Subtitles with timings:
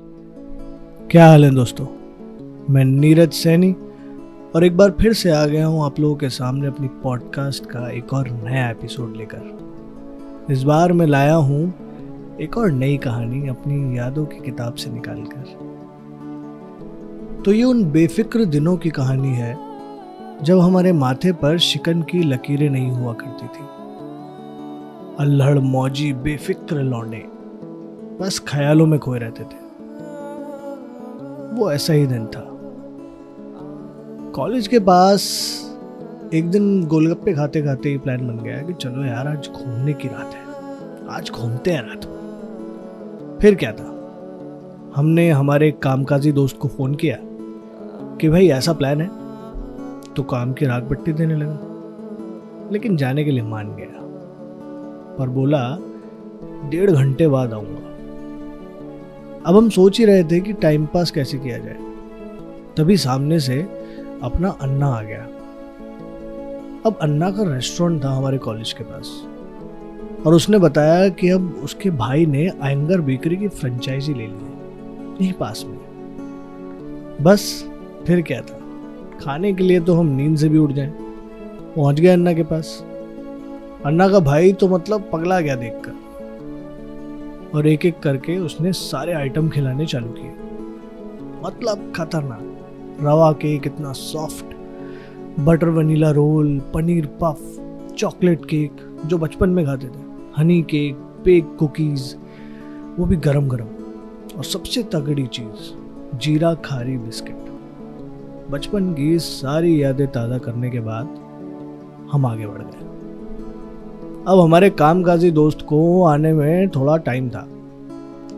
[0.00, 1.86] क्या हाल है दोस्तों?
[2.70, 3.72] मैं नीरज सैनी
[4.54, 7.90] और एक बार फिर से आ गया हूँ आप लोगों के सामने अपनी पॉडकास्ट का
[7.90, 11.74] एक और नया एपिसोड लेकर। इस बार मैं लाया हूँ
[12.40, 15.42] एक और नई कहानी अपनी यादों की किताब से निकालकर।
[17.44, 19.58] तो ये उन बेफिक्र दिनों की कहानी है
[20.44, 23.64] जब हमारे माथे पर शिकन की लकीरें नहीं हुआ करती थी।
[25.18, 27.24] अल्हड़ मौजी बेफिक्र लौंडे,
[28.20, 29.67] बस ख्यालों में खोए रहते थे।
[31.52, 32.44] वो ऐसा ही दिन था।
[34.30, 35.22] कॉलेज के पास
[36.34, 40.08] एक दिन गोलगप्पे खाते खाते ही प्लान बन गया कि चलो यार, आज घूमने की
[40.08, 40.48] रात है।
[41.08, 42.04] आज घूमते हैं रात
[43.42, 43.94] फिर क्या था?
[44.96, 47.16] हमने हमारे कामकाजी दोस्त को फ़ोन किया
[48.16, 49.10] कि भाई, ऐसा प्लान है।
[50.14, 51.58] तो काम की राग बट्टी देने लगा।
[52.72, 53.94] लेकिन जाने के लिए मान गया।
[55.18, 55.78] पर बोला,
[56.70, 57.87] डेढ़ घंटे बाद आऊँगा।
[59.46, 61.76] अब हम सोच ही रहे थे कि टाइम पास कैसे किया जाए।
[62.76, 63.62] तभी सामने से
[64.22, 65.28] अपना अन्ना आ गया।
[66.86, 69.24] अब अन्ना का रेस्टोरेंट था हमारे कॉलेज के पास।
[70.26, 74.46] और उसने बताया कि अब उसके भाई ने आयंगर बेकरी की फ्रेंचाइजी ले ली
[75.20, 75.78] यहीं पास में।
[77.22, 77.68] बस,
[78.06, 78.60] फिर क्या था?
[79.20, 80.90] खाने के लिए तो हम नींद से भी उठ जाएँ।
[81.76, 82.84] पहुँच गए अन्ना के पास।
[83.86, 86.07] अन्ना का भाई तो मतलब पगला गया देखकर।
[87.54, 90.30] और एक एक करके उसने सारे आइटम खिलाने चालू किए।
[91.44, 92.54] मतलब खतरनाक।
[93.02, 94.56] रवा केक इतना soft
[95.40, 101.56] butter vanilla roll paneer puff chocolate cake जो बचपन में खाते थे। हनी केक पेक
[101.58, 102.14] कुकीज
[102.98, 103.68] वो भी गरम गरम
[104.36, 107.46] और सबसे तगड़ी चीज़, जीरा खारी बिस्किट।
[108.50, 111.06] बचपन की सारी यादें ताज़ा करने के बाद
[112.12, 112.87] हम आगे बढ़ गए।
[114.28, 117.40] अब हमारे कामकाजी दोस्त को आने में थोड़ा टाइम था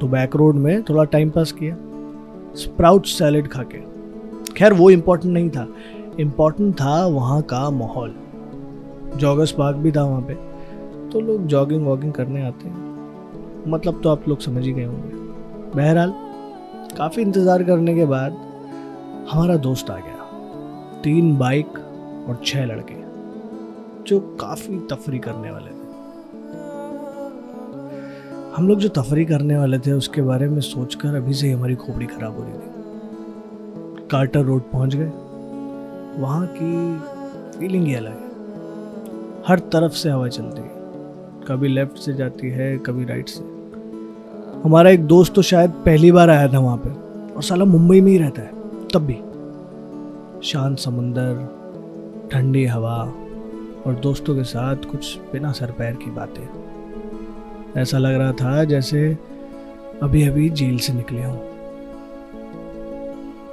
[0.00, 1.76] तो बैक रोड में थोड़ा टाइम पास किया
[2.56, 3.78] स्प्राउट सैलेड खा के
[4.52, 5.66] खैर, वो इम्पोर्टेंट नहीं था।
[6.20, 8.14] इम्पोर्टेंट था वहाँ का माहौल।
[9.16, 10.34] जॉगर्स पार्क भी था वहाँ पे।
[11.10, 15.76] तो लोग जॉगिंग वॉगिंग करने आते हैं। मतलब तो आप लोग समझ ही गए होंगे।
[15.76, 16.14] बहरहाल,
[16.98, 18.36] काफ़ी इंतज़ार करने के बाद
[19.30, 21.78] हमारा दोस्त आ गया। तीन बाइक
[22.28, 23.02] और छह लड़के,
[24.04, 25.78] जो काफ़ी तफरी करने वाले थे।
[28.56, 31.74] हम लोग जो तफरी करने वाले थे, उसके बारे में सोचकर अभी से ही हमारी
[31.74, 32.72] खोपड़ी खराब हो रही थी।
[34.10, 35.10] कार्टर रोड पहुँच गए।
[36.22, 36.98] वहाँ की
[37.58, 38.30] फीलिंग ही अलग है।
[39.46, 40.70] हर तरफ़ से हवा चलती है।
[41.48, 43.44] कभी लेफ़्ट से जाती है, कभी राइट से।
[44.64, 46.88] हमारा एक दोस्त तो शायद पहली बार आया था वहाँ पे,
[47.34, 48.50] और साला मुंबई में ही रहता है,
[48.94, 49.20] तब भी।
[50.48, 51.48] शांत समुंदर,
[52.32, 53.12] ठंडी हवा,
[53.86, 56.69] और दोस्तों के साथ कुछ बिना सर पैर की बातें।
[57.76, 59.18] ऐसा लग रहा था जैसे
[60.02, 61.36] अभी अभी जेल से निकले हों।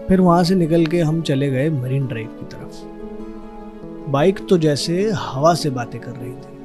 [0.08, 5.12] फिर वहाँ से निकल के हम चले गए मरीन ड्राइव की तरफ़। बाइक तो जैसे
[5.16, 6.58] हवा से बातें कर रही थी।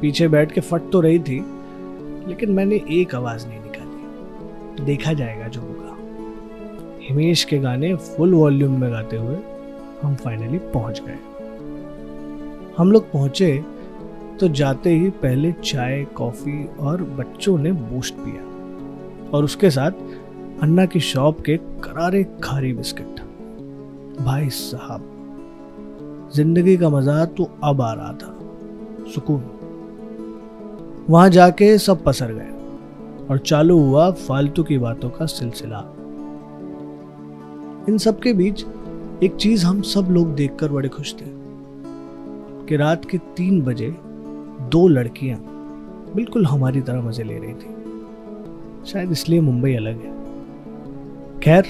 [0.00, 1.44] पीछे बैठ के फट तो रही थी,
[2.28, 5.96] लेकिन मैंने एक आवाज़ नहीं निकाली। देखा जाएगा जो होगा।
[7.02, 9.36] हिमेश के गाने फुल वॉल्यूम में गाते हुए
[10.02, 11.18] हम फाइनली पहुँच गए।
[12.78, 13.64] हम लोग पहुँचे
[14.40, 20.86] तो जाते ही पहले चाय, कॉफ़ी और बच्चों ने बूस्ट पिया और उसके साथ अन्ना
[20.86, 23.20] की शॉप के करारे खारी बिस्किट।
[24.20, 25.12] भाई साहब,
[26.34, 28.32] ज़िंदगी का मज़ा तो अब आ रहा था।
[29.14, 29.42] सुकून।
[31.10, 35.78] वहाँ जाके सब पसर गए और चालू हुआ फालतू की बातों का सिलसिला।
[37.88, 38.64] इन सब के बीच
[39.22, 41.34] एक चीज़ हम सब लोग देखकर बड़े खुश थे
[42.66, 43.94] कि रात के तीन बजे
[44.70, 45.38] दो लड़कियाँ
[46.14, 47.74] बिल्कुल हमारी तरह मज़े ले रही थी।
[48.86, 51.62] शायद इसलिए मुंबई अलग है। खैर,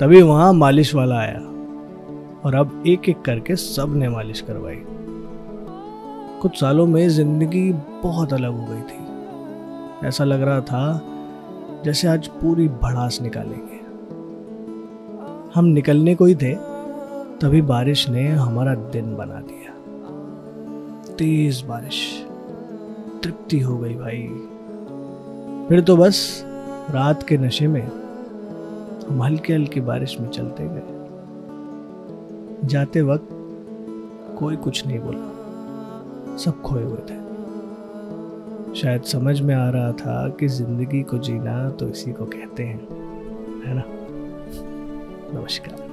[0.00, 1.40] तभी वहाँ मालिश वाला आया
[2.44, 4.82] और अब एक एक करके सबने मालिश करवाई।
[6.42, 7.72] कुछ सालों में ज़िंदगी
[8.02, 11.02] बहुत अलग हो गई थी। ऐसा लग रहा था
[11.84, 13.78] जैसे आज पूरी भड़ास निकालेंगे।
[15.54, 16.54] हम निकलने को ही थे,
[17.40, 19.74] तभी बारिश ने हमारा दिन बना दिया।
[21.18, 22.26] तेज बारिश।
[23.22, 24.22] तृप्ति हो गई भाई।
[25.68, 26.42] फिर तो बस
[26.90, 27.82] रात के नशे में
[29.08, 30.82] हम हल्के हल्की बारिश में चलते गए।
[32.68, 33.28] जाते वक्त
[34.38, 37.28] कोई कुछ नहीं बोला। सब खोए हुए थे।
[38.74, 42.80] शायद समझ में आ रहा था कि ज़िंदगी को जीना तो इसी को कहते हैं,
[43.66, 43.82] है ना?
[45.40, 45.87] नमस्कार।